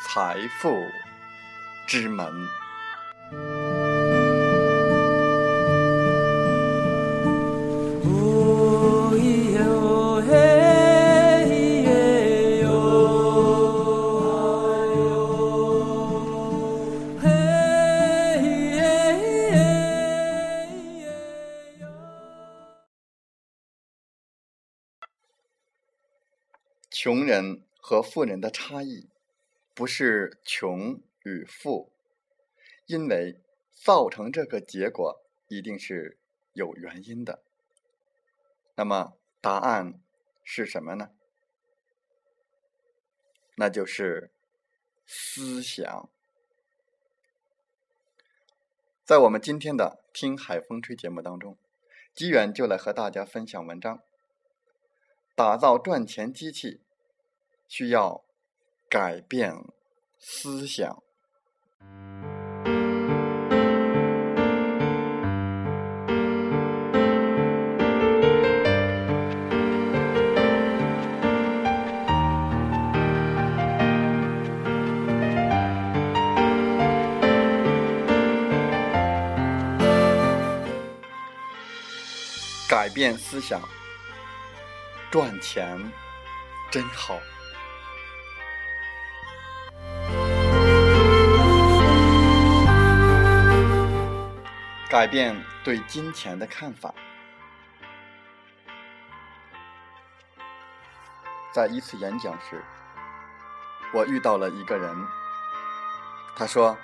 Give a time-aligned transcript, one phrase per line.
[0.00, 0.86] 财富
[1.86, 2.32] 之门。
[26.90, 29.08] 穷人和富人的差异。
[29.78, 31.92] 不是穷与富，
[32.86, 33.40] 因为
[33.70, 36.18] 造成这个结果一定是
[36.52, 37.44] 有原因的。
[38.74, 40.02] 那么答案
[40.42, 41.10] 是什么呢？
[43.54, 44.32] 那就是
[45.06, 46.10] 思想。
[49.04, 51.56] 在我们今天的《听海风吹》节目当中，
[52.12, 54.02] 机缘就来和大家分享文章：
[55.36, 56.80] 打造赚钱机器
[57.68, 58.24] 需要。
[58.90, 59.54] 改变
[60.18, 61.02] 思想，
[82.66, 83.60] 改变思想，
[85.10, 85.78] 赚钱
[86.70, 87.20] 真好。
[94.90, 96.94] 改变对金钱的看法。
[101.52, 102.64] 在一次演讲时，
[103.92, 104.96] 我遇到了一个人。
[106.34, 106.74] 他说：“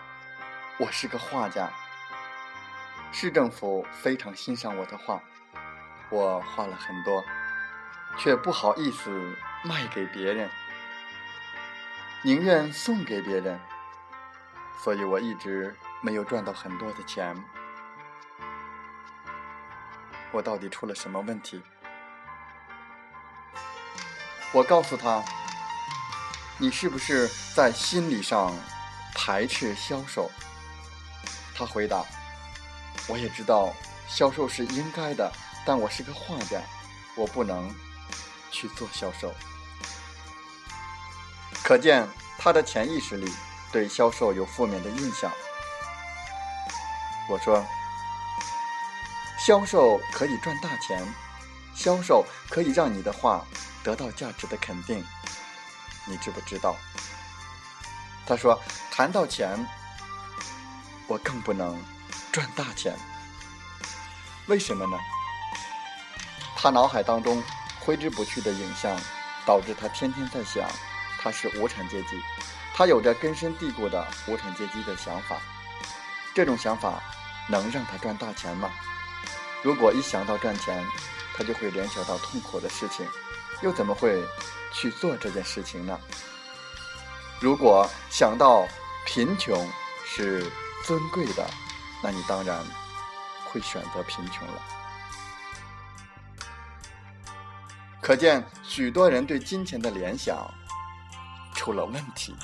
[0.78, 1.70] 我是个画家，
[3.10, 5.22] 市政府非常欣赏我的画，
[6.10, 7.24] 我画了很多，
[8.18, 10.50] 却不好意思卖给别人，
[12.22, 13.58] 宁愿送给别人，
[14.82, 17.34] 所以我一直没有赚到很多的钱。”
[20.34, 21.62] 我到底出了什么问题？
[24.52, 25.22] 我告诉他
[26.58, 28.52] ：“你是不是在心理上
[29.14, 30.28] 排斥销售？”
[31.54, 32.04] 他回答
[33.06, 33.72] ：“我也知道
[34.08, 35.32] 销售是应该的，
[35.64, 36.60] 但我是个画家，
[37.14, 37.72] 我不能
[38.50, 39.32] 去做销售。”
[41.62, 42.08] 可见
[42.38, 43.32] 他的潜意识里
[43.70, 45.30] 对销售有负面的印象。
[47.30, 47.64] 我说。
[49.44, 51.06] 销售可以赚大钱，
[51.74, 53.44] 销售可以让你的画
[53.82, 55.04] 得到价值的肯定，
[56.06, 56.74] 你知不知道？
[58.26, 58.58] 他说
[58.90, 59.54] ：“谈到钱，
[61.06, 61.78] 我更不能
[62.32, 62.96] 赚大钱。
[64.46, 64.96] 为什么呢？”
[66.56, 67.42] 他脑海当中
[67.80, 68.98] 挥之不去的影像，
[69.44, 70.66] 导致他天天在想，
[71.20, 72.18] 他是无产阶级，
[72.72, 75.36] 他有着根深蒂固的无产阶级的想法。
[76.34, 77.02] 这种想法
[77.46, 78.70] 能让他赚大钱吗？
[79.64, 80.86] 如果一想到赚钱，
[81.34, 83.04] 他就会联想到痛苦的事情，
[83.62, 84.22] 又怎么会
[84.72, 85.98] 去做这件事情呢？
[87.40, 88.68] 如果想到
[89.06, 89.66] 贫穷
[90.04, 90.48] 是
[90.84, 91.48] 尊贵的，
[92.02, 92.62] 那你当然
[93.46, 94.62] 会选择贫穷了。
[98.02, 100.46] 可见，许多人对金钱的联想
[101.54, 102.36] 出了问题。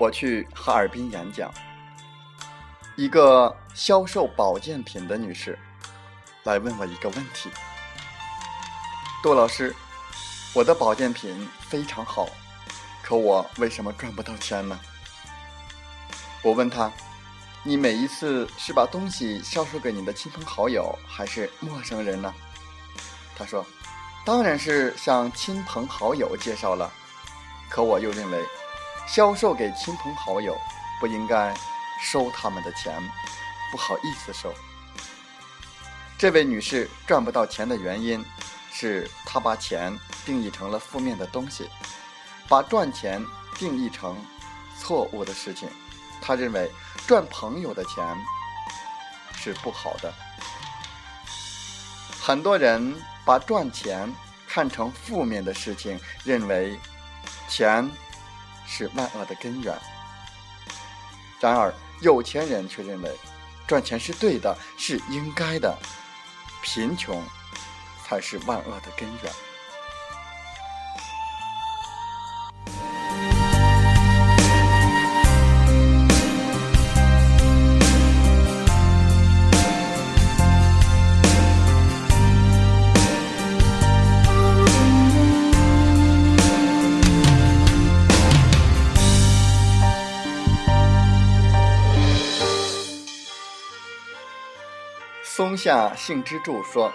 [0.00, 1.52] 我去哈尔滨演讲，
[2.96, 5.58] 一个销售保健品的女士
[6.44, 7.50] 来问我一个问题：
[9.22, 9.76] 杜老师，
[10.54, 12.26] 我的保健品非常好，
[13.02, 14.80] 可我为什么赚不到钱呢？
[16.42, 16.90] 我问她：
[17.62, 22.34] 你每一次是把东西销售给你的亲朋好友，还是陌生人呢？
[23.36, 23.66] 她说：
[24.24, 26.90] 当然是向亲朋好友介绍了。
[27.68, 28.42] 可我又认为。
[29.12, 30.56] 销售给亲朋好友，
[31.00, 31.52] 不应该
[32.00, 33.02] 收他们的钱，
[33.72, 34.54] 不好意思收。
[36.16, 38.24] 这位女士赚不到钱的原因，
[38.70, 41.68] 是她把钱定义成了负面的东西，
[42.48, 43.20] 把赚钱
[43.56, 44.16] 定义成
[44.78, 45.68] 错误的事情。
[46.22, 46.70] 她认为
[47.08, 48.04] 赚朋友的钱
[49.34, 50.14] 是不好的。
[52.22, 54.14] 很多人把赚钱
[54.46, 56.78] 看成负面的事情，认为
[57.48, 57.90] 钱。
[58.72, 59.76] 是万恶的根源。
[61.40, 63.10] 然而，有钱人却认为，
[63.66, 65.76] 赚钱是对的，是应该的，
[66.62, 67.20] 贫穷
[68.04, 69.32] 才是万恶的根源。
[95.40, 96.92] 松下幸之助说：“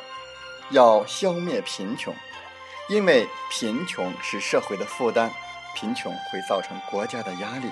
[0.70, 2.14] 要消灭贫穷，
[2.88, 5.32] 因为贫穷是社会的负担，
[5.74, 7.68] 贫穷会造成国家的压力。”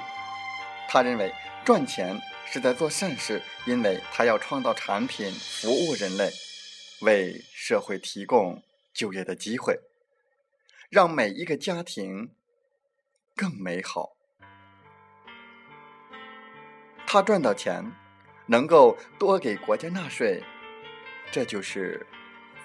[0.90, 1.32] 他认为
[1.64, 6.32] 赚钱是在做善事，因为他要创造产品服务人类，
[7.02, 8.60] 为社会提供
[8.96, 9.80] 就业的机会，
[10.90, 12.34] 让每一个家庭
[13.36, 14.14] 更美好。
[17.06, 17.94] 他赚到钱，
[18.48, 20.44] 能够多给国家纳税。
[21.34, 22.06] 这就是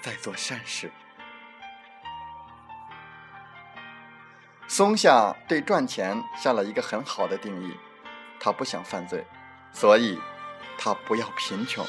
[0.02, 0.92] 在做善事。
[4.66, 7.74] 松下对赚钱下了一个很好的定义：
[8.38, 9.26] 他不想犯罪，
[9.72, 10.20] 所以
[10.76, 11.82] 他不要贫穷。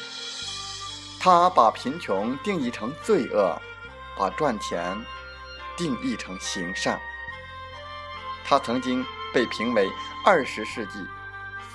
[1.19, 3.61] 他把贫穷定义成罪恶，
[4.17, 4.97] 把赚钱
[5.75, 6.97] 定义成行善。
[8.45, 9.91] 他曾经被评为
[10.25, 11.05] 二十世纪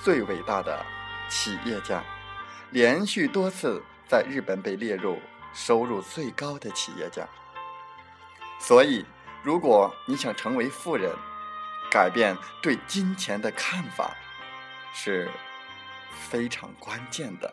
[0.02, 0.82] 最伟大的
[1.28, 2.02] 企业家，
[2.70, 3.84] 连续多次。
[4.14, 5.18] 在日本被列入
[5.52, 7.28] 收入最高的企业家，
[8.60, 9.04] 所以
[9.42, 11.12] 如果你想成为富人，
[11.90, 14.16] 改变对金钱的看法
[14.92, 15.28] 是
[16.30, 17.52] 非常关键的。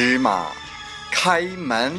[0.00, 0.54] 芝麻
[1.10, 1.92] 开门。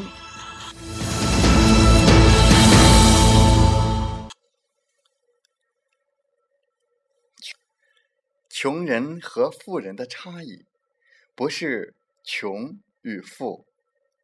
[8.48, 10.66] 穷人和富人的差异，
[11.36, 13.68] 不是穷与富，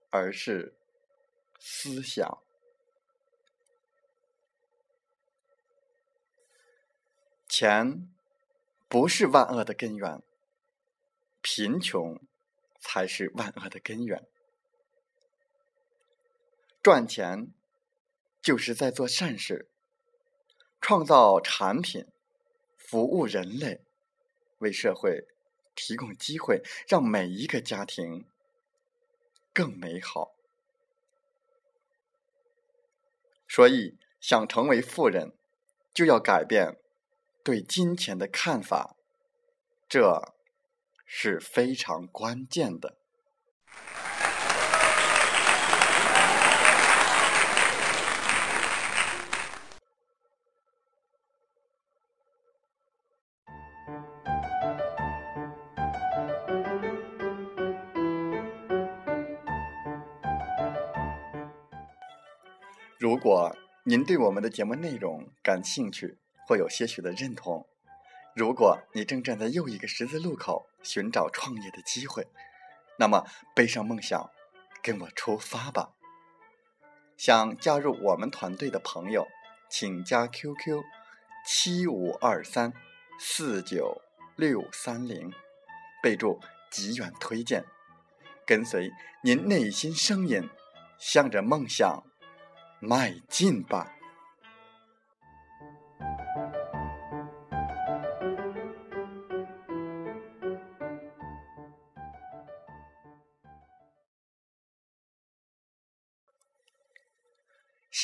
[0.09, 0.77] 而是
[1.59, 2.41] 思想。
[7.49, 8.09] 钱
[8.87, 10.23] 不是万恶的根源，
[11.41, 12.17] 贫穷。
[12.85, 14.27] 才是万恶的根源。
[16.83, 17.51] 赚钱
[18.43, 19.67] 就是在做善事，
[20.79, 22.05] 创造产品，
[22.77, 23.83] 服务人类，
[24.59, 25.25] 为社会
[25.73, 28.27] 提供机会，让每一个家庭
[29.51, 30.35] 更美好。
[33.47, 35.33] 所以，想成为富人，
[35.91, 36.77] 就要改变
[37.43, 38.95] 对金钱的看法。
[39.89, 40.34] 这。
[41.05, 42.97] 是非常关键的。
[62.97, 67.67] 如果您对我们的节目内容感兴趣，或有些许的认同。
[68.33, 72.27] 如果你正站在又一个十字路口寻找创业的机会，
[72.97, 74.29] 那么背上梦想，
[74.81, 75.91] 跟我出发吧。
[77.17, 79.27] 想加入我们团队的朋友，
[79.69, 80.83] 请加 QQ
[81.45, 82.71] 七五二三
[83.19, 84.01] 四九
[84.35, 85.33] 六三零，
[86.03, 86.39] 备注
[86.69, 87.65] “极远推荐”，
[88.45, 88.91] 跟随
[89.23, 90.49] 您内心声音，
[90.99, 92.03] 向着梦想
[92.79, 93.94] 迈进吧。